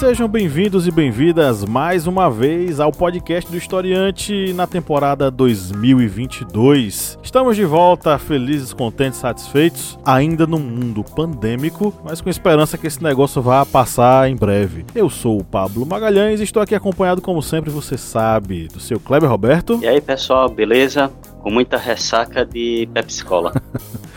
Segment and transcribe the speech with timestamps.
[0.00, 7.18] Sejam bem-vindos e bem-vindas mais uma vez ao podcast do Historiante na temporada 2022.
[7.22, 13.02] Estamos de volta, felizes, contentes, satisfeitos, ainda no mundo pandêmico, mas com esperança que esse
[13.02, 14.86] negócio vá passar em breve.
[14.94, 18.98] Eu sou o Pablo Magalhães e estou aqui acompanhado, como sempre, você sabe, do seu
[18.98, 19.80] Kleber Roberto.
[19.82, 21.12] E aí, pessoal, beleza?
[21.42, 23.52] Com muita ressaca de Pepsi Cola.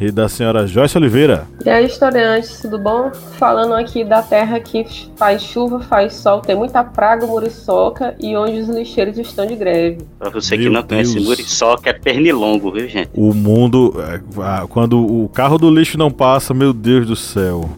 [0.00, 1.46] e da senhora Joyce Oliveira.
[1.64, 3.10] E aí, historiantes, tudo bom?
[3.36, 8.60] Falando aqui da terra que faz chuva, faz sol, tem muita praga, muriçoca e onde
[8.60, 9.98] os lixeiros estão de greve.
[10.18, 10.88] Pra você Meu que não Deus.
[10.88, 13.10] conhece muriçoca, é pernilongo, viu, gente?
[13.14, 17.68] O mundo, é, quando o carro do lixo não passa, meu Deus do céu,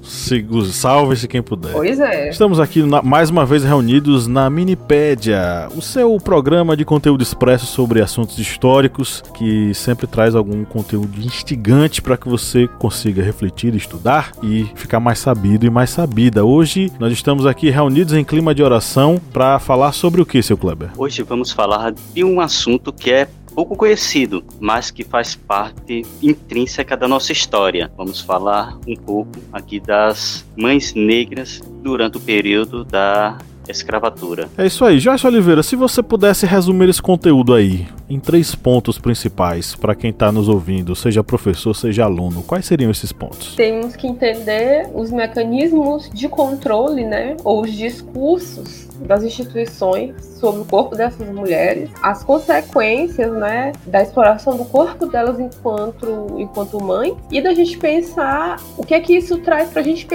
[0.70, 1.72] salve-se quem puder.
[1.72, 2.28] Pois é.
[2.28, 7.66] Estamos aqui na, mais uma vez reunidos na Minipédia, o seu programa de conteúdo expresso
[7.66, 14.32] sobre assuntos históricos, que sempre traz algum conteúdo instigante para que você consiga refletir, estudar
[14.42, 16.44] e ficar mais sabido e mais sabida.
[16.44, 20.58] Hoje nós estamos aqui reunidos em clima de oração para falar sobre o que, seu
[20.58, 20.90] Kleber?
[20.98, 26.96] Hoje vamos falar de um assunto que é pouco conhecido, mas que faz parte intrínseca
[26.96, 27.92] da nossa história.
[27.96, 33.38] Vamos falar um pouco aqui das mães negras durante o período da
[33.68, 34.48] escravatura.
[34.56, 34.98] É isso aí.
[34.98, 40.10] Joyce Oliveira, se você pudesse resumir esse conteúdo aí em três pontos principais para quem
[40.10, 43.54] está nos ouvindo, seja professor, seja aluno, quais seriam esses pontos?
[43.54, 50.64] Temos que entender os mecanismos de controle, né, ou os discursos das instituições sobre o
[50.64, 57.40] corpo dessas mulheres, as consequências, né, da exploração do corpo delas enquanto enquanto mãe e
[57.40, 60.06] da gente pensar o que é que isso traz para a gente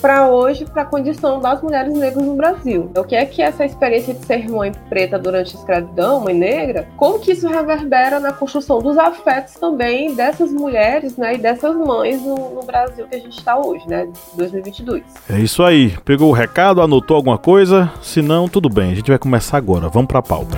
[0.00, 2.90] para hoje para a condição das mulheres negras no Brasil.
[2.96, 6.88] O que é que essa experiência de ser mãe preta durante a escravidão, mãe negra,
[6.96, 12.22] como que isso reverbera na construção dos afetos também dessas mulheres, né, e dessas mães
[12.22, 15.02] no, no Brasil que a gente está hoje, né, 2022.
[15.28, 15.96] É isso aí.
[16.04, 17.90] Pegou o recado, anotou alguma coisa?
[18.02, 19.88] Se não, tudo bem, a gente vai começar agora.
[19.88, 20.56] Vamos para a pauta.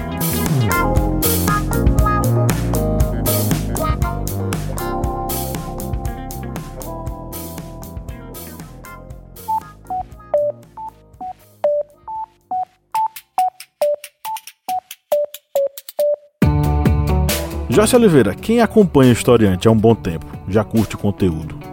[17.72, 21.58] Joyce Oliveira, quem acompanha o historiante há um bom tempo, já curte o conteúdo,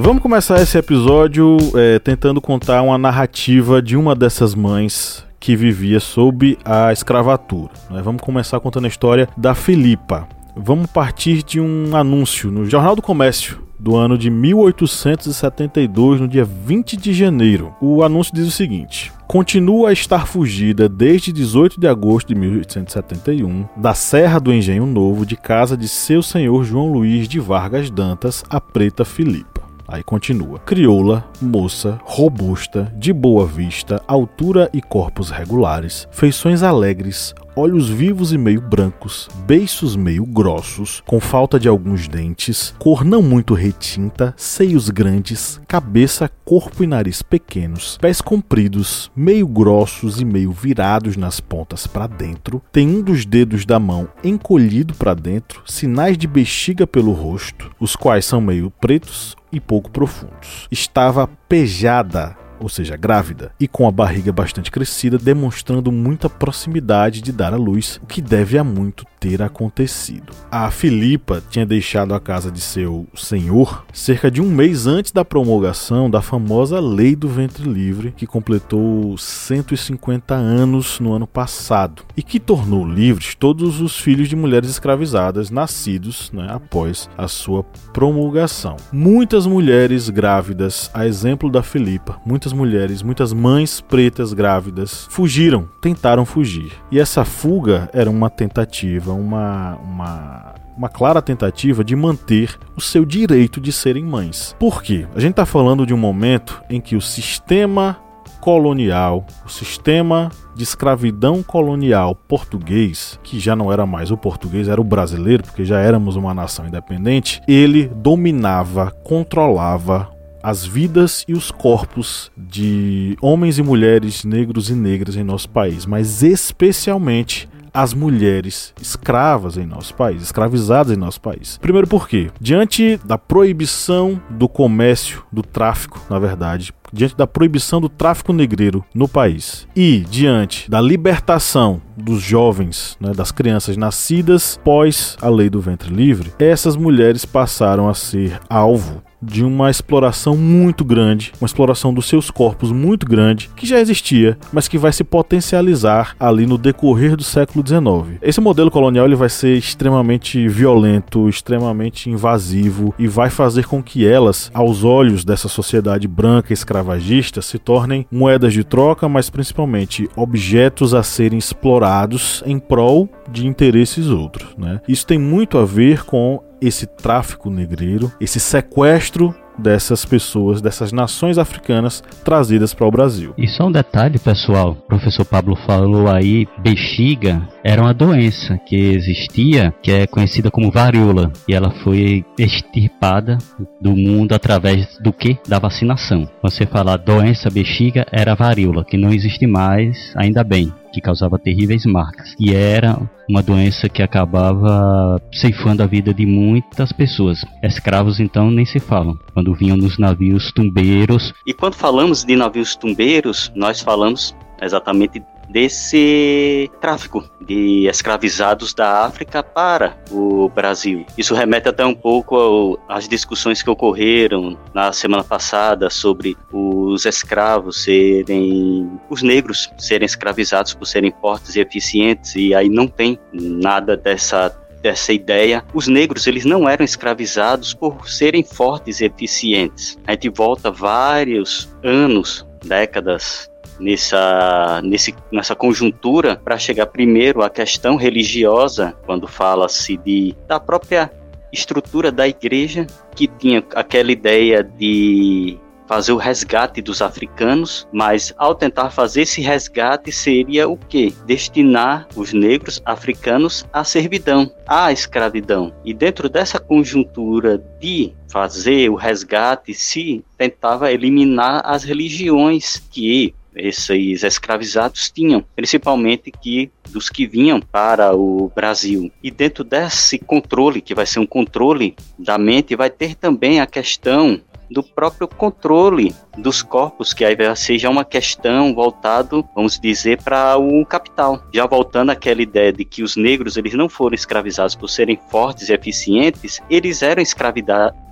[0.00, 5.98] Vamos começar esse episódio é, tentando contar uma narrativa de uma dessas mães que vivia
[5.98, 7.72] sob a escravatura.
[7.90, 8.00] Né?
[8.00, 10.28] Vamos começar contando a história da Filipa.
[10.56, 16.44] Vamos partir de um anúncio no Jornal do Comércio do ano de 1872, no dia
[16.44, 17.74] 20 de janeiro.
[17.80, 23.66] O anúncio diz o seguinte: continua a estar fugida desde 18 de agosto de 1871
[23.76, 28.44] da Serra do Engenho Novo, de casa de seu senhor João Luiz de Vargas Dantas,
[28.48, 29.57] a preta Filipa.
[29.88, 37.88] Aí continua: crioula, moça, robusta, de boa vista, altura e corpos regulares, feições alegres, olhos
[37.88, 43.54] vivos e meio brancos, beiços meio grossos, com falta de alguns dentes, cor não muito
[43.54, 51.16] retinta, seios grandes, cabeça, corpo e nariz pequenos, pés compridos, meio grossos e meio virados
[51.16, 56.26] nas pontas para dentro, tem um dos dedos da mão encolhido para dentro, sinais de
[56.26, 60.66] bexiga pelo rosto, os quais são meio pretos e pouco profundos.
[60.70, 67.32] Estava pejada ou seja, grávida, e com a barriga bastante crescida, demonstrando muita proximidade de
[67.32, 70.32] dar à luz, o que deve a muito ter acontecido.
[70.50, 75.24] A Filipa tinha deixado a casa de seu senhor cerca de um mês antes da
[75.24, 82.22] promulgação da famosa Lei do Ventre Livre, que completou 150 anos no ano passado e
[82.22, 87.62] que tornou livres todos os filhos de mulheres escravizadas nascidos né, após a sua
[87.92, 88.76] promulgação.
[88.92, 96.24] Muitas mulheres grávidas, a exemplo da Filipa, muitas mulheres, muitas mães pretas grávidas fugiram, tentaram
[96.24, 96.72] fugir.
[96.90, 103.04] E essa fuga era uma tentativa uma, uma, uma clara tentativa de manter o seu
[103.04, 104.54] direito de serem mães.
[104.58, 105.06] Por quê?
[105.14, 107.98] A gente está falando de um momento em que o sistema
[108.40, 114.80] colonial, o sistema de escravidão colonial português, que já não era mais o português, era
[114.80, 120.10] o brasileiro, porque já éramos uma nação independente, ele dominava, controlava
[120.42, 125.84] as vidas e os corpos de homens e mulheres negros e negras em nosso país,
[125.84, 127.48] mas especialmente
[127.78, 131.58] as mulheres escravas em nosso país, escravizadas em nosso país.
[131.58, 137.88] Primeiro porque, diante da proibição do comércio, do tráfico, na verdade, diante da proibição do
[137.88, 145.16] tráfico negreiro no país e diante da libertação dos jovens, né, das crianças nascidas pós
[145.22, 150.84] a lei do ventre livre, essas mulheres passaram a ser alvo de uma exploração muito
[150.84, 155.04] grande, uma exploração dos seus corpos muito grande, que já existia, mas que vai se
[155.04, 158.18] potencializar ali no decorrer do século XIX.
[158.22, 164.06] Esse modelo colonial ele vai ser extremamente violento, extremamente invasivo e vai fazer com que
[164.06, 170.94] elas, aos olhos dessa sociedade branca escravagista, se tornem moedas de troca, mas principalmente objetos
[170.94, 174.54] a serem explorados em prol de interesses outros.
[174.56, 174.80] Né?
[174.88, 181.36] Isso tem muito a ver com esse tráfico negreiro, esse sequestro dessas pessoas, dessas nações
[181.36, 183.34] africanas trazidas para o Brasil.
[183.36, 188.76] E só um detalhe, pessoal, o professor Pablo falou aí, bexiga era uma doença que
[188.76, 193.36] existia, que é conhecida como varíola, e ela foi extirpada
[193.80, 195.36] do mundo através do que?
[195.46, 196.28] Da vacinação.
[196.42, 201.84] Você falar doença bexiga era varíola, que não existe mais, ainda bem que causava terríveis
[201.86, 202.34] marcas.
[202.38, 202.98] E era
[203.28, 207.44] uma doença que acabava ceifando a vida de muitas pessoas.
[207.62, 209.18] Escravos, então, nem se falam.
[209.34, 211.32] Quando vinham nos navios tumbeiros.
[211.46, 219.42] E quando falamos de navios tumbeiros, nós falamos exatamente desse tráfico de escravizados da África
[219.42, 221.06] para o Brasil.
[221.16, 227.82] Isso remete até um pouco às discussões que ocorreram na semana passada sobre os escravos
[227.82, 233.96] serem os negros serem escravizados por serem fortes e eficientes e aí não tem nada
[233.96, 239.98] dessa dessa ideia, os negros eles não eram escravizados por serem fortes e eficientes.
[240.06, 247.96] A gente volta vários anos, décadas nessa, nesse, nessa conjuntura para chegar primeiro à questão
[247.96, 251.10] religiosa, quando fala-se de da própria
[251.52, 255.58] estrutura da igreja que tinha aquela ideia de
[255.88, 261.14] fazer o resgate dos africanos, mas ao tentar fazer esse resgate seria o que?
[261.24, 265.72] Destinar os negros africanos à servidão, à escravidão.
[265.82, 274.22] E dentro dessa conjuntura de fazer o resgate, se tentava eliminar as religiões que esses
[274.22, 279.10] escravizados tinham, principalmente que dos que vinham para o Brasil.
[279.22, 283.66] E dentro desse controle, que vai ser um controle da mente, vai ter também a
[283.66, 290.56] questão do próprio controle dos corpos, que aí seja uma questão voltado, vamos dizer, para
[290.56, 291.42] o capital.
[291.52, 295.68] Já voltando àquela ideia de que os negros eles não foram escravizados por serem fortes
[295.68, 297.22] e eficientes, eles eram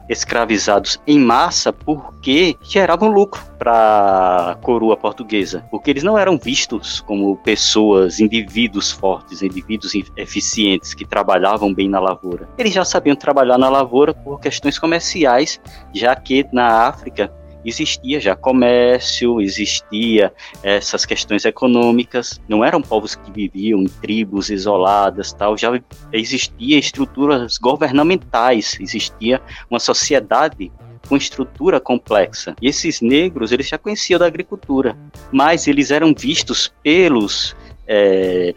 [0.09, 7.01] escravizados em massa porque geravam lucro para a coroa portuguesa, porque eles não eram vistos
[7.01, 12.49] como pessoas, indivíduos fortes, indivíduos eficientes que trabalhavam bem na lavoura.
[12.59, 15.61] Eles já sabiam trabalhar na lavoura por questões comerciais,
[15.93, 17.33] já que na África
[17.69, 20.33] existia já comércio, existia
[20.63, 25.71] essas questões econômicas, não eram povos que viviam em tribos isoladas, tal, já
[26.13, 30.71] existia estruturas governamentais, existia uma sociedade
[31.09, 32.55] com estrutura complexa.
[32.61, 34.97] E esses negros, eles já conheciam da agricultura,
[35.33, 37.57] mas eles eram vistos pelos
[37.87, 38.55] é,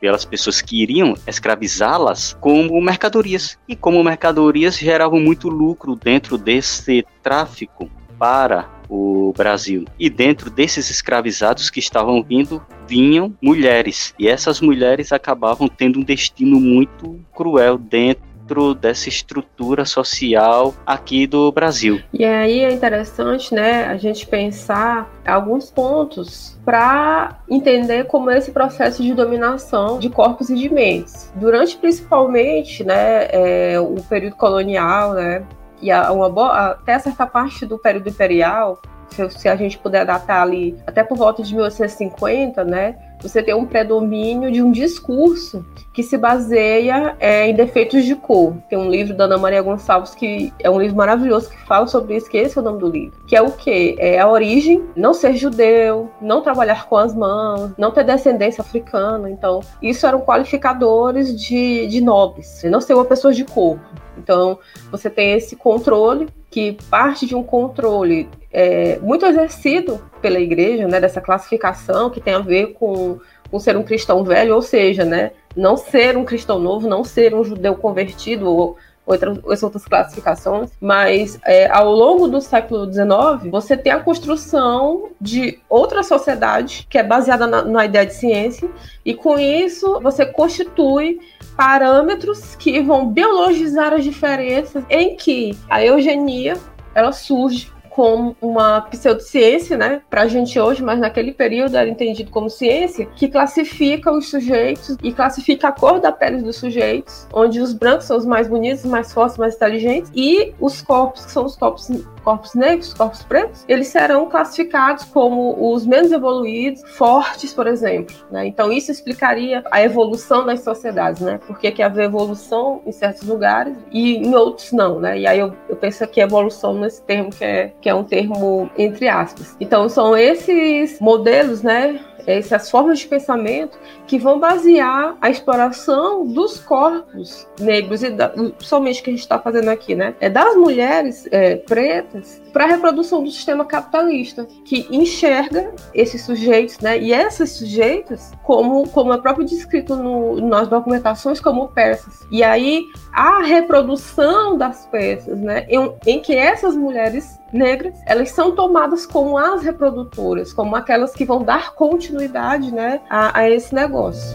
[0.00, 3.58] pelas pessoas que iriam escravizá-las como mercadorias.
[3.66, 7.90] E como mercadorias geravam muito lucro dentro desse tráfico
[8.24, 9.84] para o Brasil.
[9.98, 14.14] E dentro desses escravizados que estavam vindo, vinham mulheres.
[14.18, 21.52] E essas mulheres acabavam tendo um destino muito cruel dentro dessa estrutura social aqui do
[21.52, 22.00] Brasil.
[22.14, 28.52] E aí é interessante, né, a gente pensar alguns pontos para entender como é esse
[28.52, 31.30] processo de dominação de corpos e de mentes.
[31.36, 35.44] Durante principalmente, né, é, o período colonial, né,
[35.84, 40.06] e a, uma boa, até certa parte do período imperial, se, se a gente puder
[40.06, 45.62] datar ali até por volta de 1850, né, você tem um predomínio de um discurso
[45.94, 48.56] que se baseia é, em defeitos de cor.
[48.68, 52.16] Tem um livro da Ana Maria Gonçalves que é um livro maravilhoso que fala sobre
[52.16, 53.16] isso, que esse é o nome do livro.
[53.28, 53.94] Que é o quê?
[54.00, 59.30] É a origem, não ser judeu, não trabalhar com as mãos, não ter descendência africana.
[59.30, 63.84] Então, isso eram qualificadores de, de nobres, não ser uma pessoa de corpo.
[64.18, 64.58] Então,
[64.90, 71.00] você tem esse controle, que parte de um controle é, muito exercido pela igreja, né,
[71.00, 73.18] dessa classificação que tem a ver com,
[73.54, 77.32] com ser um cristão velho, ou seja, né, não ser um cristão novo, não ser
[77.36, 83.76] um judeu convertido ou outras, outras classificações, mas é, ao longo do século XIX, você
[83.76, 88.68] tem a construção de outra sociedade que é baseada na, na ideia de ciência,
[89.04, 91.20] e com isso você constitui
[91.56, 96.56] parâmetros que vão biologizar as diferenças em que a eugenia
[96.92, 102.28] ela surge como uma pseudociência, né, para a gente hoje, mas naquele período era entendido
[102.30, 107.60] como ciência, que classifica os sujeitos e classifica a cor da pele dos sujeitos, onde
[107.60, 111.44] os brancos são os mais bonitos, mais fortes, mais inteligentes, e os corpos, que são
[111.44, 111.88] os corpos
[112.24, 118.16] corpos negros, corpos pretos, eles serão classificados como os menos evoluídos, fortes, por exemplo.
[118.30, 118.46] Né?
[118.46, 121.38] Então isso explicaria a evolução das sociedades, né?
[121.46, 125.18] Por que, haver evolução em certos lugares e em outros não, né?
[125.18, 128.70] E aí eu, eu penso que evolução nesse termo que é, que é um termo
[128.78, 129.54] entre aspas.
[129.60, 132.00] Então são esses modelos, né?
[132.26, 139.02] essas formas de pensamento que vão basear a exploração dos corpos negros e da, somente
[139.02, 140.14] que a gente está fazendo aqui, né?
[140.20, 146.78] É das mulheres é, pretas para a reprodução do sistema capitalista que enxerga esses sujeitos,
[146.80, 146.98] né?
[146.98, 152.26] E essas sujeitos, como como é próprio descrito no, nas documentações, como peças.
[152.30, 155.66] E aí a reprodução das peças, né?
[155.68, 161.24] Em, em que essas mulheres negras, elas são tomadas como as reprodutoras, como aquelas que
[161.24, 164.34] vão dar continuidade né, a, a esse negócio.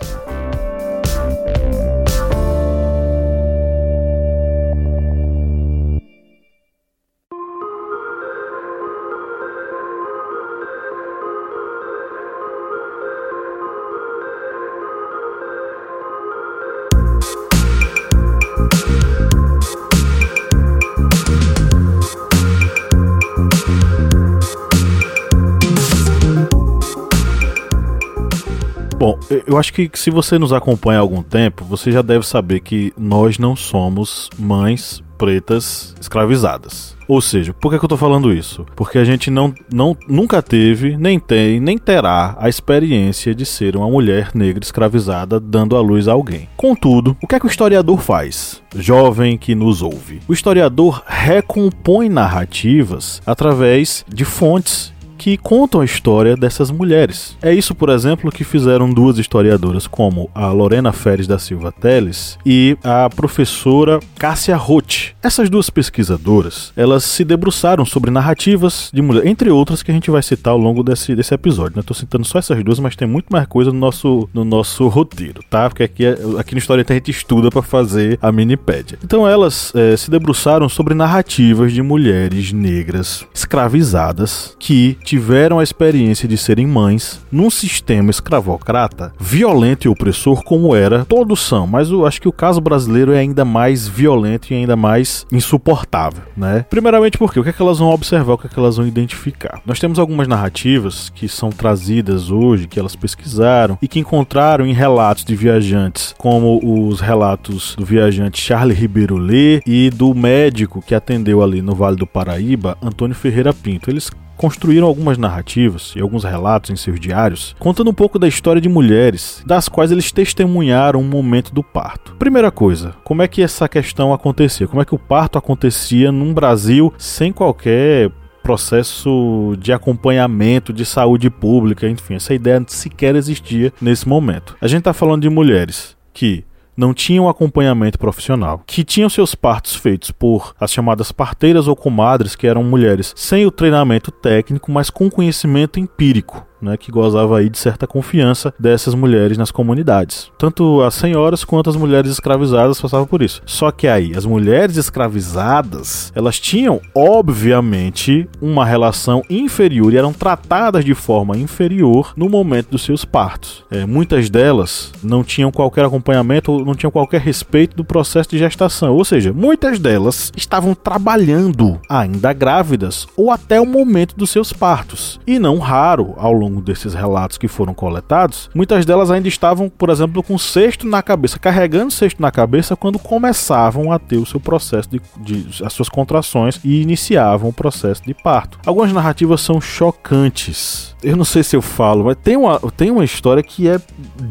[28.99, 32.59] Bom, eu acho que se você nos acompanha há algum tempo, você já deve saber
[32.59, 36.97] que nós não somos mães pretas escravizadas.
[37.07, 38.65] Ou seja, por que, eu tô falando isso?
[38.75, 43.77] Porque a gente não, não nunca teve, nem tem, nem terá a experiência de ser
[43.77, 46.49] uma mulher negra escravizada dando à luz a alguém.
[46.57, 48.61] Contudo, o que é que o historiador faz?
[48.75, 50.19] Jovem que nos ouve.
[50.27, 57.37] O historiador recompõe narrativas através de fontes que contam a história dessas mulheres.
[57.41, 62.39] É isso, por exemplo, que fizeram duas historiadoras, como a Lorena Feres da Silva Teles
[62.45, 65.13] e a professora Cássia Roth.
[65.21, 70.09] Essas duas pesquisadoras, elas se debruçaram sobre narrativas de mulheres, entre outras que a gente
[70.09, 71.75] vai citar ao longo desse, desse episódio.
[71.75, 71.83] Né?
[71.93, 75.67] Citando só essas duas, mas tem muito mais coisa no nosso, no nosso roteiro, tá?
[75.67, 76.05] Porque aqui,
[76.37, 78.97] aqui no História a gente estuda para fazer a minipédia.
[79.03, 86.27] Então elas é, se debruçaram sobre narrativas de mulheres negras escravizadas que tiveram a experiência
[86.27, 92.05] de serem mães num sistema escravocrata violento e opressor como era, todos são, mas eu
[92.05, 96.63] acho que o caso brasileiro é ainda mais violento e ainda mais insuportável, né?
[96.69, 98.85] Primeiramente porque o que é que elas vão observar, o que é que elas vão
[98.85, 99.59] identificar?
[99.65, 104.73] Nós temos algumas narrativas que são trazidas hoje, que elas pesquisaram e que encontraram em
[104.73, 110.93] relatos de viajantes, como os relatos do viajante Charles Ribeiro Lê e do médico que
[110.93, 113.89] atendeu ali no Vale do Paraíba, Antônio Ferreira Pinto.
[113.89, 118.61] Eles construíram algumas narrativas e alguns relatos em seus diários, contando um pouco da história
[118.61, 122.15] de mulheres, das quais eles testemunharam o momento do parto.
[122.15, 124.65] Primeira coisa, como é que essa questão acontecia?
[124.65, 128.09] Como é que o parto acontecia num Brasil sem qualquer
[128.41, 134.55] processo de acompanhamento de saúde pública, enfim, essa ideia sequer existia nesse momento.
[134.61, 136.45] A gente está falando de mulheres que
[136.79, 142.37] não tinham acompanhamento profissional, que tinham seus partos feitos por as chamadas parteiras ou comadres,
[142.37, 147.49] que eram mulheres sem o treinamento técnico, mas com conhecimento empírico né, que gozava aí
[147.49, 150.31] de certa confiança dessas mulheres nas comunidades.
[150.37, 153.41] Tanto as senhoras quanto as mulheres escravizadas passavam por isso.
[153.45, 160.83] Só que aí, as mulheres escravizadas, elas tinham, obviamente, uma relação inferior e eram tratadas
[160.83, 163.63] de forma inferior no momento dos seus partos.
[163.71, 168.37] É, muitas delas não tinham qualquer acompanhamento ou não tinham qualquer respeito do processo de
[168.37, 168.95] gestação.
[168.95, 175.19] Ou seja, muitas delas estavam trabalhando ainda grávidas ou até o momento dos seus partos.
[175.25, 179.69] E não raro, ao longo longo desses relatos que foram coletados, muitas delas ainda estavam,
[179.69, 184.25] por exemplo, com cesto na cabeça, carregando cesto na cabeça quando começavam a ter o
[184.25, 188.59] seu processo de, de as suas contrações e iniciavam o processo de parto.
[188.65, 190.95] Algumas narrativas são chocantes.
[191.01, 193.79] Eu não sei se eu falo, mas tem uma, tem uma história que é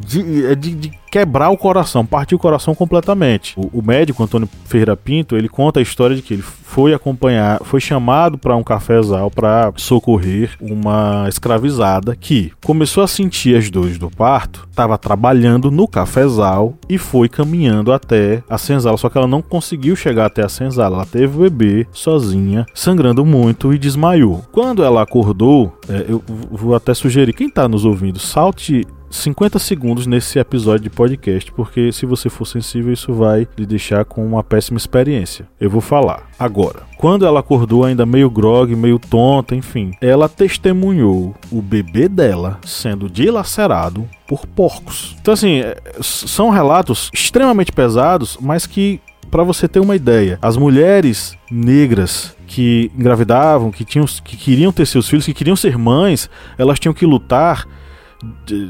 [0.06, 3.54] de, é de, de quebrar o coração, partir o coração completamente.
[3.56, 7.60] O, o, médico Antônio Ferreira Pinto, ele conta a história de que ele foi acompanhar,
[7.64, 13.98] foi chamado para um cafezal para socorrer uma escravizada que começou a sentir as dores
[13.98, 19.26] do parto, estava trabalhando no cafezal e foi caminhando até a senzala, só que ela
[19.26, 24.44] não conseguiu chegar até a senzala, ela teve o bebê sozinha, sangrando muito e desmaiou.
[24.52, 26.22] Quando ela acordou, é, eu
[26.58, 31.92] vou até sugerir, quem está nos ouvindo, salte 50 segundos nesse episódio de podcast, porque
[31.92, 35.48] se você for sensível, isso vai lhe deixar com uma péssima experiência.
[35.58, 36.80] Eu vou falar agora.
[36.98, 43.08] Quando ela acordou ainda meio grog, meio tonta, enfim, ela testemunhou o bebê dela sendo
[43.08, 45.16] dilacerado por porcos.
[45.20, 49.00] Então assim, é, são relatos extremamente pesados, mas que
[49.30, 54.86] para você ter uma ideia, as mulheres negras que engravidavam, que tinham que queriam ter
[54.86, 57.66] seus filhos, que queriam ser mães, elas tinham que lutar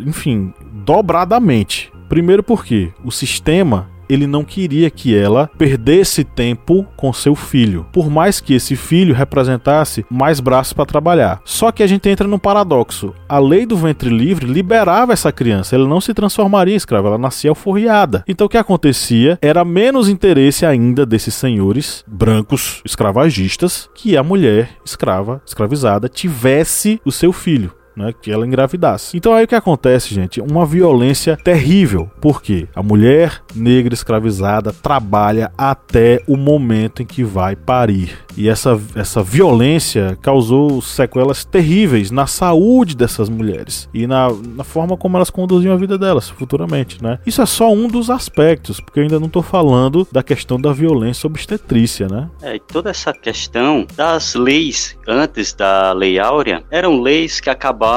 [0.07, 0.53] enfim,
[0.85, 1.91] dobradamente.
[2.09, 8.11] Primeiro porque o sistema ele não queria que ela perdesse tempo com seu filho, por
[8.11, 11.41] mais que esse filho representasse mais braços para trabalhar.
[11.45, 13.15] Só que a gente entra num paradoxo.
[13.29, 17.19] A lei do ventre livre liberava essa criança, ela não se transformaria em escrava, ela
[17.19, 18.25] nascia alforriada.
[18.27, 24.71] Então o que acontecia era menos interesse ainda desses senhores brancos escravagistas que a mulher
[24.85, 29.17] escrava, escravizada, tivesse o seu filho né, que ela engravidasse.
[29.17, 30.41] Então aí o que acontece, gente?
[30.41, 37.57] Uma violência terrível, porque a mulher negra escravizada trabalha até o momento em que vai
[37.57, 38.17] parir.
[38.37, 44.97] E essa, essa violência causou sequelas terríveis na saúde dessas mulheres e na, na forma
[44.97, 47.19] como elas conduziam a vida delas futuramente, né?
[47.27, 50.73] Isso é só um dos aspectos, porque eu ainda não estou falando da questão da
[50.73, 52.31] violência obstetrícia, né?
[52.41, 57.88] É, toda essa questão das leis antes da Lei Áurea eram leis que acabavam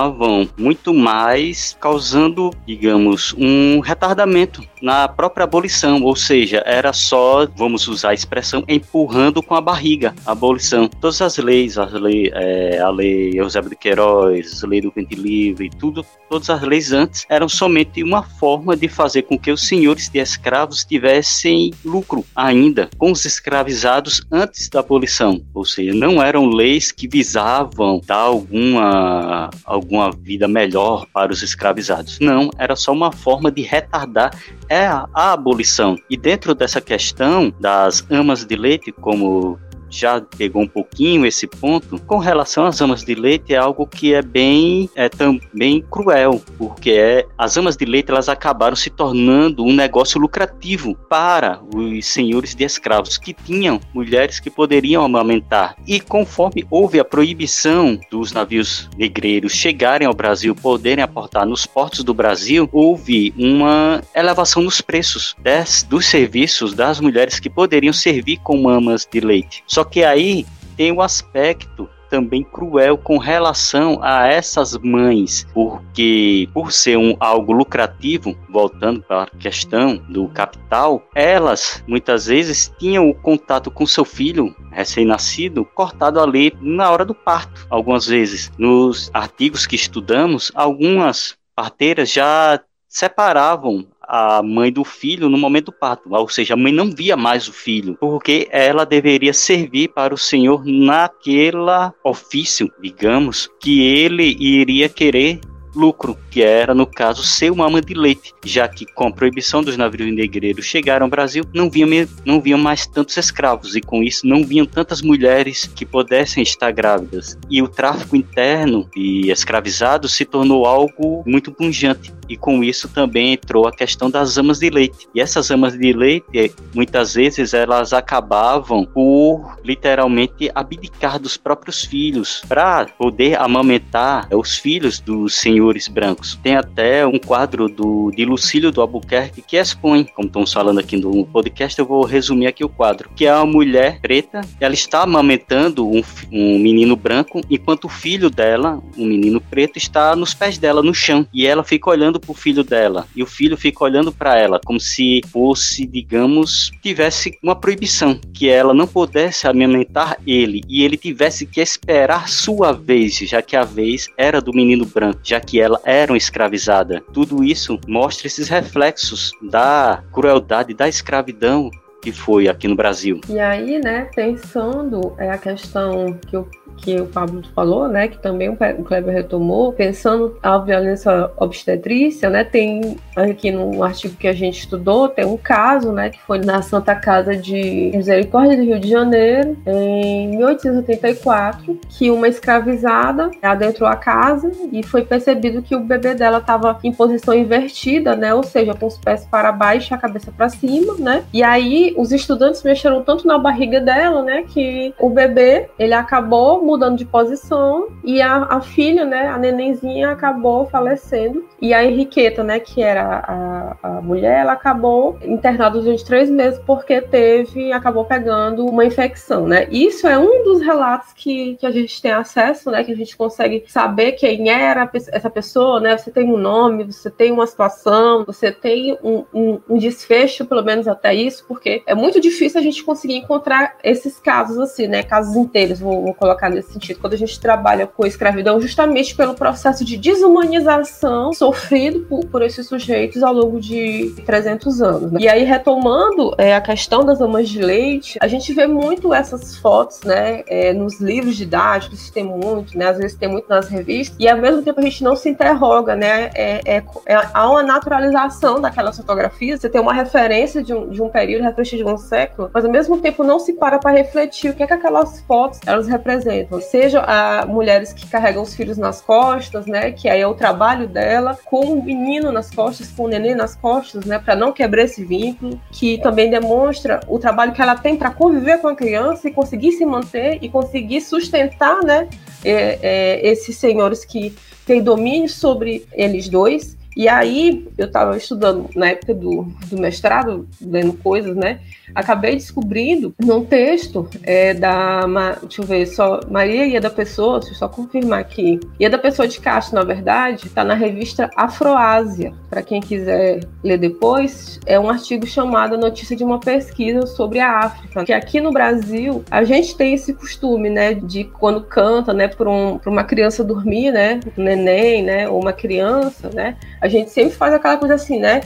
[0.57, 8.09] muito mais causando, digamos, um retardamento na própria abolição, ou seja, era só, vamos usar
[8.09, 10.87] a expressão, empurrando com a barriga a abolição.
[10.87, 15.15] Todas as leis, a lei, é, a lei Eusébio de Queiroz, a lei do Vente
[15.15, 19.67] Livre, tudo, todas as leis antes eram somente uma forma de fazer com que os
[19.67, 26.21] senhores de escravos tivessem lucro ainda com os escravizados antes da abolição, ou seja, não
[26.21, 32.19] eram leis que visavam dar alguma, alguma vida melhor para os escravizados.
[32.19, 34.31] Não, era só uma forma de retardar
[34.71, 35.97] é a, abolição.
[36.09, 39.59] E dentro dessa questão das amas de leite, como
[39.91, 41.99] já pegou um pouquinho esse ponto.
[42.05, 46.91] Com relação às amas de leite, é algo que é bem, é também cruel, porque
[46.91, 52.55] é, as amas de leite elas acabaram se tornando um negócio lucrativo para os senhores
[52.55, 55.75] de escravos que tinham mulheres que poderiam amamentar.
[55.87, 62.03] E conforme houve a proibição dos navios negreiros chegarem ao Brasil, poderem aportar nos portos
[62.03, 68.37] do Brasil, houve uma elevação nos preços des, dos serviços das mulheres que poderiam servir
[68.37, 69.63] com mamas de leite.
[69.67, 70.45] Só só que aí
[70.77, 77.17] tem o um aspecto também cruel com relação a essas mães, porque por ser um
[77.19, 83.87] algo lucrativo, voltando para a questão do capital, elas muitas vezes tinham o contato com
[83.87, 87.65] seu filho recém-nascido cortado ali na hora do parto.
[87.67, 95.37] Algumas vezes, nos artigos que estudamos, algumas parteiras já separavam a mãe do filho no
[95.37, 99.31] momento do parto, ou seja, a mãe não via mais o filho, porque ela deveria
[99.31, 105.39] servir para o Senhor naquela ofício, digamos, que ele iria querer
[105.73, 109.63] lucro, que era, no caso, ser uma ama de leite, já que com a proibição
[109.63, 114.03] dos navios negreiros chegaram ao Brasil, não vinham, não vinham mais tantos escravos, e com
[114.03, 117.37] isso não vinham tantas mulheres que pudessem estar grávidas.
[117.49, 123.33] E o tráfico interno de escravizados se tornou algo muito punjante, e com isso também
[123.33, 125.05] entrou a questão das amas de leite.
[125.13, 132.41] E essas amas de leite, muitas vezes, elas acabavam por literalmente abdicar dos próprios filhos
[132.47, 136.39] para poder amamentar os filhos dos senhores brancos.
[136.41, 140.95] Tem até um quadro do, de Lucílio do Albuquerque que expõe, como estamos falando aqui
[140.95, 145.03] no podcast, eu vou resumir aqui o quadro, que é uma mulher preta, ela está
[145.03, 150.57] amamentando um, um menino branco, enquanto o filho dela, um menino preto, está nos pés
[150.57, 154.11] dela, no chão, e ela fica olhando pro filho dela e o filho fica olhando
[154.11, 160.61] para ela como se fosse, digamos, tivesse uma proibição que ela não pudesse amamentar ele
[160.69, 165.19] e ele tivesse que esperar sua vez, já que a vez era do menino branco,
[165.23, 167.03] já que ela era uma escravizada.
[167.13, 171.69] Tudo isso mostra esses reflexos da crueldade da escravidão
[172.01, 173.21] que foi aqui no Brasil.
[173.29, 176.47] E aí, né, pensando é a questão que o
[176.81, 182.43] que o Pablo falou, né, que também o Kleber retomou, pensando a violência obstetrícia, né,
[182.43, 186.61] tem aqui no artigo que a gente estudou, tem um caso, né, que foi na
[186.61, 193.95] Santa Casa de Misericórdia do Rio de Janeiro, em 1884, que uma escravizada adentrou a
[193.95, 198.73] casa e foi percebido que o bebê dela estava em posição invertida, né, ou seja,
[198.73, 202.63] com os pés para baixo e a cabeça para cima, né, e aí os estudantes
[202.63, 208.21] mexeram tanto na barriga dela, né, que o bebê, ele acabou mudando de posição e
[208.21, 213.97] a, a filha, né, a nenenzinha acabou falecendo e a Henriqueta, né, que era a,
[213.97, 219.67] a mulher, ela acabou internada durante três meses porque teve, acabou pegando uma infecção, né.
[219.69, 223.17] Isso é um dos relatos que, que a gente tem acesso, né, que a gente
[223.17, 228.23] consegue saber quem era essa pessoa, né, você tem um nome, você tem uma situação,
[228.25, 232.63] você tem um, um, um desfecho, pelo menos até isso, porque é muito difícil a
[232.63, 237.13] gente conseguir encontrar esses casos assim, né, casos inteiros, vou, vou colocar nesse sentido, quando
[237.13, 242.67] a gente trabalha com a escravidão, justamente pelo processo de desumanização sofrido por, por esses
[242.67, 245.11] sujeitos ao longo de 300 anos.
[245.11, 245.19] Né?
[245.21, 249.57] E aí, retomando é, a questão das amas de leite, a gente vê muito essas
[249.57, 254.15] fotos, né, é, nos livros didáticos, tem muito, né, às vezes tem muito nas revistas,
[254.19, 257.63] e ao mesmo tempo a gente não se interroga, né, é, é, é há uma
[257.63, 261.97] naturalização daquelas fotografias, você tem uma referência de um, de um período, referência de um
[261.97, 265.21] século, mas ao mesmo tempo não se para para refletir o que é que aquelas
[265.21, 270.21] fotos elas representam seja a mulheres que carregam os filhos nas costas, né, que aí
[270.21, 274.19] é o trabalho dela, com o menino nas costas, com o neném nas costas, né,
[274.19, 278.59] para não quebrar esse vínculo, que também demonstra o trabalho que ela tem para conviver
[278.59, 282.07] com a criança e conseguir se manter e conseguir sustentar, né,
[282.43, 286.77] é, é, esses senhores que têm domínio sobre eles dois.
[286.95, 291.59] E aí, eu estava estudando na época do, do mestrado, lendo coisas, né?
[291.95, 295.01] acabei descobrindo num texto é, da.
[295.41, 296.19] Deixa eu ver, só.
[296.29, 298.59] Maria Ia da Pessoa, deixa eu só confirmar aqui.
[298.79, 302.33] Ia da Pessoa de Castro, na verdade, está na revista Afroásia.
[302.49, 307.59] Para quem quiser ler depois, é um artigo chamado Notícia de uma Pesquisa sobre a
[307.59, 308.03] África.
[308.03, 312.49] Que aqui no Brasil, a gente tem esse costume, né, de quando canta, né, para
[312.49, 317.35] um, uma criança dormir, né, um neném, né, ou uma criança, né, a gente sempre
[317.35, 318.41] faz aquela coisa assim, né,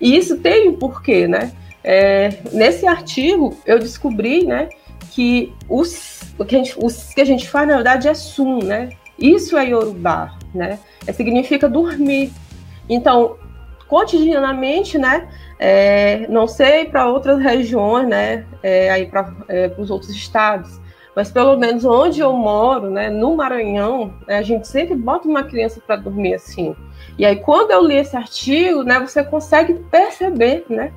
[0.00, 1.52] e isso tem um porquê, né?
[1.82, 4.68] É, nesse artigo eu descobri, né,
[5.10, 8.58] que os, o que, a gente, os que a gente faz na verdade é sum,
[8.58, 8.90] né?
[9.18, 10.78] Isso é Yorubá, né?
[11.06, 12.32] É, significa dormir.
[12.88, 13.36] Então,
[13.86, 15.28] cotidianamente, né?
[15.58, 18.46] É, não sei para outras regiões, né?
[18.62, 20.80] É, aí para é, os outros estados,
[21.20, 23.10] mas pelo menos onde eu moro, né?
[23.10, 26.74] No Maranhão, né, a gente sempre bota uma criança para dormir assim.
[27.18, 30.90] E aí, quando eu li esse artigo, né, você consegue perceber, né,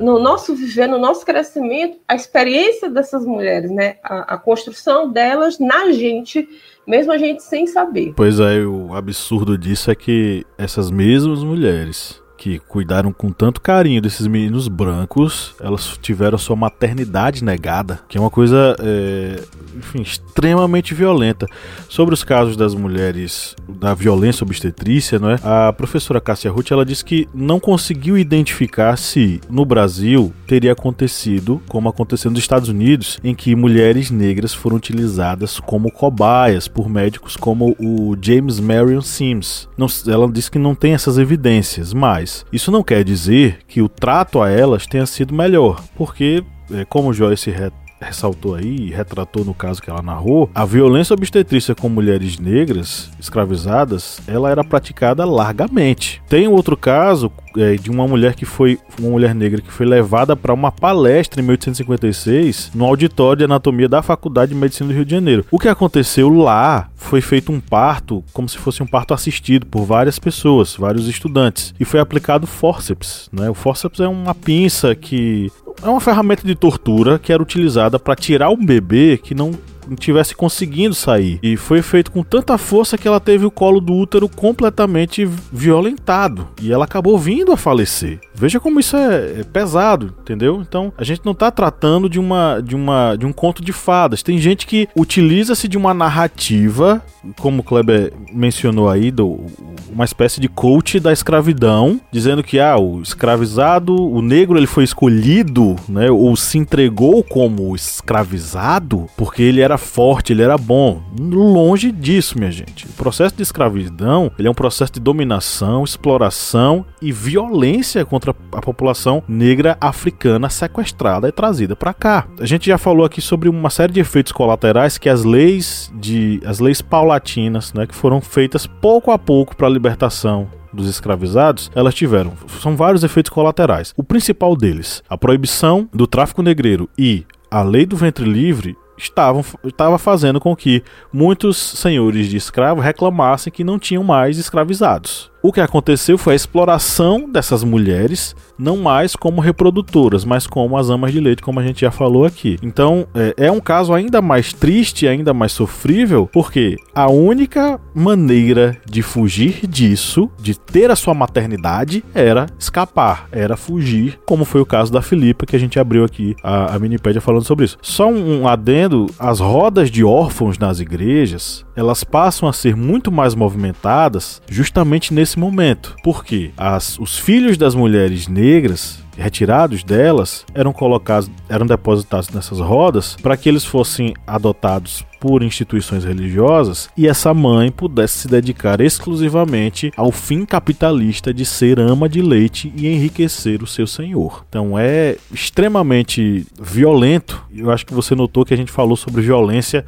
[0.00, 5.58] no nosso viver, no nosso crescimento, a experiência dessas mulheres, né, a, a construção delas
[5.58, 6.48] na gente,
[6.86, 8.14] mesmo a gente sem saber.
[8.16, 14.00] Pois é, o absurdo disso é que essas mesmas mulheres que cuidaram com tanto carinho
[14.00, 19.42] desses meninos brancos, elas tiveram sua maternidade negada, que é uma coisa, é,
[19.76, 21.46] enfim, extremamente violenta.
[21.86, 25.38] Sobre os casos das mulheres, da violência obstetrícia, não é?
[25.42, 31.60] A professora Cássia Ruth, ela disse que não conseguiu identificar se no Brasil teria acontecido,
[31.68, 37.36] como aconteceu nos Estados Unidos, em que mulheres negras foram utilizadas como cobaias por médicos
[37.36, 39.68] como o James Marion Sims.
[39.76, 43.88] Não, ela disse que não tem essas evidências, mas isso não quer dizer que o
[43.88, 47.50] trato a elas tenha sido melhor, porque, é, como Joyce
[48.00, 54.20] ressaltou aí, retratou no caso que ela narrou, a violência obstetrícia com mulheres negras escravizadas,
[54.26, 56.22] ela era praticada largamente.
[56.28, 60.36] Tem outro caso é, de uma mulher que foi uma mulher negra que foi levada
[60.36, 65.04] para uma palestra em 1856 no auditório de anatomia da Faculdade de Medicina do Rio
[65.04, 65.44] de Janeiro.
[65.50, 69.84] O que aconteceu lá foi feito um parto, como se fosse um parto assistido por
[69.84, 73.50] várias pessoas, vários estudantes, e foi aplicado fórceps, né?
[73.50, 75.50] O fórceps é uma pinça que
[75.82, 79.52] é uma ferramenta de tortura que era utilizada para tirar um bebê que não
[79.96, 81.38] tivesse conseguindo sair.
[81.42, 86.48] E foi feito com tanta força que ela teve o colo do útero completamente violentado.
[86.60, 88.20] E ela acabou vindo a falecer.
[88.40, 90.64] Veja como isso é, é pesado, entendeu?
[90.66, 94.22] Então, a gente não está tratando de uma de uma de um conto de fadas.
[94.22, 97.04] Tem gente que utiliza-se de uma narrativa,
[97.38, 99.44] como o Kleber mencionou aí, do,
[99.92, 104.84] uma espécie de coach da escravidão, dizendo que ah, o escravizado, o negro ele foi
[104.84, 111.02] escolhido, né, ou se entregou como escravizado porque ele era forte, ele era bom.
[111.18, 112.86] Longe disso, minha gente.
[112.86, 118.60] O processo de escravidão, ele é um processo de dominação, exploração e violência contra a
[118.60, 122.26] população negra africana sequestrada e trazida para cá.
[122.40, 126.40] A gente já falou aqui sobre uma série de efeitos colaterais que as leis de
[126.44, 131.70] as leis paulatinas, né, que foram feitas pouco a pouco para a libertação dos escravizados,
[131.74, 132.32] elas tiveram.
[132.60, 133.92] São vários efeitos colaterais.
[133.96, 139.42] O principal deles, a proibição do tráfico negreiro e a lei do ventre livre estavam
[139.64, 145.30] estava fazendo com que muitos senhores de escravos reclamassem que não tinham mais escravizados.
[145.42, 150.90] O que aconteceu foi a exploração dessas mulheres, não mais como reprodutoras, mas como as
[150.90, 152.58] amas de leite, como a gente já falou aqui.
[152.62, 158.76] Então é, é um caso ainda mais triste, ainda mais sofrível, porque a única maneira
[158.84, 164.66] de fugir disso, de ter a sua maternidade, era escapar, era fugir, como foi o
[164.66, 167.78] caso da Filipa, que a gente abriu aqui a, a Minipédia falando sobre isso.
[167.80, 173.34] Só um, adendo: as rodas de órfãos nas igrejas elas passam a ser muito mais
[173.34, 175.96] movimentadas justamente nesse momento.
[176.04, 183.16] Porque as, os filhos das mulheres negras retirados delas eram colocados, eram depositados nessas rodas
[183.22, 189.92] para que eles fossem adotados por instituições religiosas e essa mãe pudesse se dedicar exclusivamente
[189.96, 194.44] ao fim capitalista de ser ama de leite e enriquecer o seu senhor.
[194.48, 197.44] Então é extremamente violento.
[197.54, 199.84] Eu acho que você notou que a gente falou sobre violência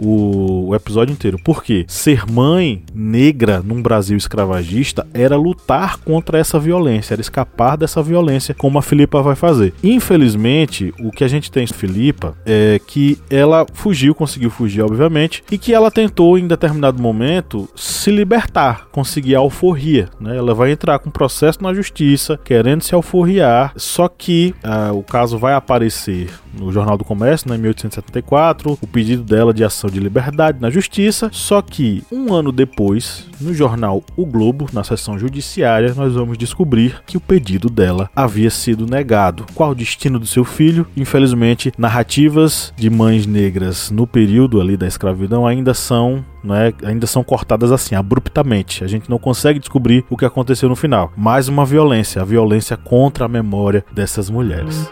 [0.00, 1.38] o, episódio inteiro.
[1.44, 8.02] Porque ser mãe negra num Brasil escravagista era lutar contra essa violência, era escapar dessa
[8.02, 9.74] violência, como a Filipa vai fazer.
[9.82, 15.42] Infelizmente, o que a gente tem em Filipa é que ela fugiu, conseguiu fugir, obviamente,
[15.50, 20.08] e que ela tentou em determinado momento se libertar, conseguir a alforria.
[20.20, 20.36] Né?
[20.36, 25.38] Ela vai entrar com processo na justiça, querendo se alforriar, só que ah, o caso
[25.38, 30.00] vai aparecer no Jornal do Comércio, né, em 1874, o pedido dela de ação de
[30.00, 31.30] liberdade na justiça.
[31.32, 37.00] Só que um ano depois, no jornal O Globo, na seção judiciária, nós vamos descobrir
[37.06, 39.46] que o pedido dela havia sido negado.
[39.54, 40.86] Qual o destino do seu filho?
[40.96, 47.22] Infelizmente, narrativas de mães negras no período ali da escravidão ainda são né, ainda são
[47.22, 48.82] cortadas assim, abruptamente.
[48.82, 51.12] A gente não consegue descobrir o que aconteceu no final.
[51.16, 54.88] Mais uma violência, a violência contra a memória dessas mulheres.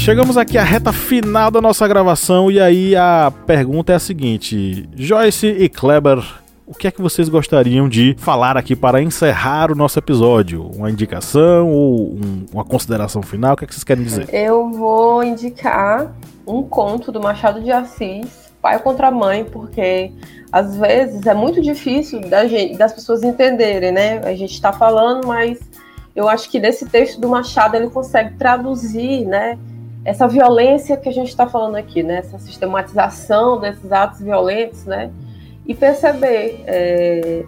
[0.00, 4.88] Chegamos aqui à reta final da nossa gravação e aí a pergunta é a seguinte:
[4.96, 6.24] Joyce e Kleber,
[6.66, 10.70] o que é que vocês gostariam de falar aqui para encerrar o nosso episódio?
[10.74, 13.52] Uma indicação ou um, uma consideração final?
[13.52, 14.26] O que é que vocês querem dizer?
[14.32, 16.10] Eu vou indicar
[16.46, 20.10] um conto do Machado de Assis, Pai contra Mãe, porque
[20.50, 24.18] às vezes é muito difícil da gente, das pessoas entenderem, né?
[24.24, 25.60] A gente está falando, mas
[26.16, 29.58] eu acho que nesse texto do Machado ele consegue traduzir, né?
[30.04, 32.18] Essa violência que a gente está falando aqui, né?
[32.18, 35.10] Essa sistematização desses atos violentos, né?
[35.70, 37.44] e perceber é,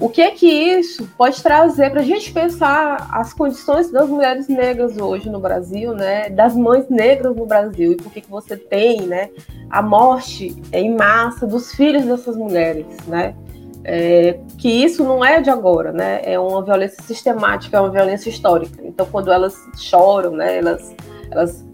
[0.00, 4.48] o que é que isso pode trazer para a gente pensar as condições das mulheres
[4.48, 6.28] negras hoje no Brasil, né?
[6.28, 9.30] Das mães negras no Brasil e por que que você tem, né?
[9.70, 13.36] A morte em massa dos filhos dessas mulheres, né?
[13.84, 16.20] É, que isso não é de agora, né?
[16.24, 18.82] É uma violência sistemática, é uma violência histórica.
[18.82, 20.58] Então, quando elas choram, né?
[20.58, 20.92] Elas,
[21.30, 21.64] elas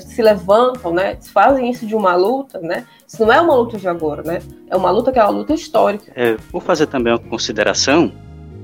[0.00, 1.16] se levantam, né?
[1.32, 2.84] Fazem isso de uma luta, né?
[3.06, 4.42] Isso não é uma luta de agora, né?
[4.68, 6.12] É uma luta que é uma luta histórica.
[6.14, 8.12] É, vou fazer também uma consideração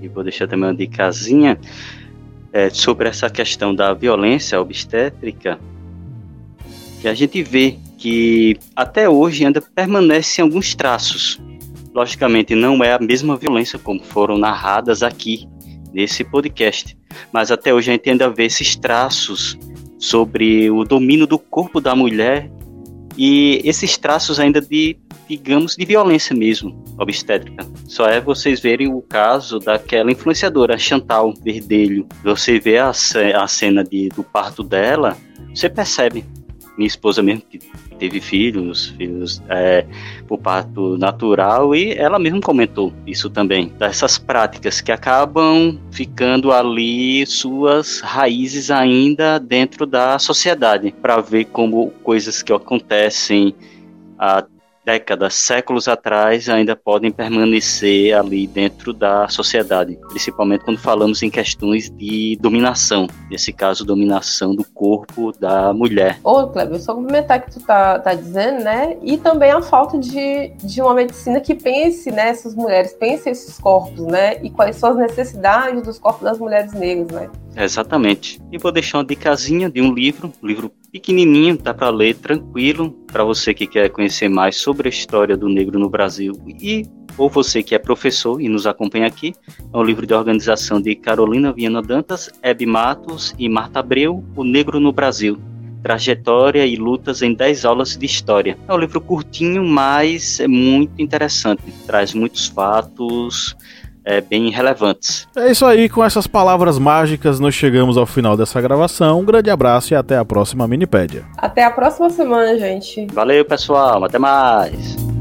[0.03, 1.59] e vou deixar também uma dicasinha
[2.53, 5.59] é, sobre essa questão da violência obstétrica,
[7.01, 11.41] que a gente vê que até hoje ainda permanecem alguns traços.
[11.95, 15.49] Logicamente, não é a mesma violência como foram narradas aqui
[15.93, 16.97] nesse podcast,
[17.33, 19.59] mas até hoje a gente ainda vê esses traços
[19.99, 22.51] sobre o domínio do corpo da mulher
[23.17, 24.97] e esses traços ainda de,
[25.29, 27.67] digamos, de violência mesmo, obstétrica.
[27.87, 32.07] Só é vocês verem o caso daquela influenciadora, Chantal Verdelho.
[32.23, 35.17] Você vê a, a cena de, do parto dela,
[35.53, 36.25] você percebe.
[36.79, 37.59] Minha esposa mesmo, que
[37.99, 39.85] teve filhos, filhos é,
[40.29, 47.27] por parto natural, e ela mesma comentou isso também, dessas práticas que acabam ficando ali
[47.27, 53.55] suas raízes ainda dentro da sociedade, para ver como coisas que acontecem
[54.89, 61.91] décadas, séculos atrás, ainda podem permanecer ali dentro da sociedade, principalmente quando falamos em questões
[61.91, 66.19] de dominação, nesse caso, dominação do corpo da mulher.
[66.25, 68.97] Ô, Kleber, só complementar que tu tá, tá dizendo, né?
[69.03, 74.07] E também a falta de, de uma medicina que pense nessas mulheres, pense esses corpos,
[74.07, 74.43] né?
[74.43, 77.31] E quais são as necessidades dos corpos das mulheres negras, né?
[77.55, 78.41] Exatamente.
[78.51, 82.91] E vou deixar uma dicasinha de um livro, um livro pequenininho, dá para ler tranquilo,
[83.07, 87.29] para você que quer conhecer mais sobre a história do negro no Brasil e ou
[87.29, 89.35] você que é professor e nos acompanha aqui,
[89.73, 94.45] é um livro de organização de Carolina Viana Dantas, Hebe Matos e Marta Abreu, O
[94.45, 95.37] Negro no Brasil.
[95.83, 98.57] Trajetória e lutas em 10 aulas de história.
[98.69, 101.63] É um livro curtinho, mas é muito interessante.
[101.87, 103.57] Traz muitos fatos,
[104.09, 105.29] é, bem relevantes.
[105.37, 109.21] É isso aí, com essas palavras mágicas, nós chegamos ao final dessa gravação.
[109.21, 111.27] Um grande abraço e até a próxima Minipédia.
[111.37, 113.07] Até a próxima semana, gente.
[113.13, 114.03] Valeu, pessoal.
[114.03, 115.18] Até mais.